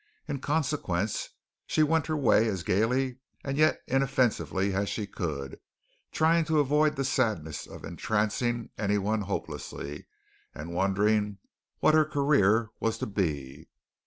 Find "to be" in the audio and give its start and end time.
12.97-13.69